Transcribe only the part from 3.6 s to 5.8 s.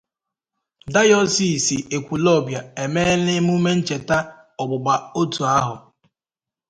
Ncheta Ọgbụgba Otu Ahọ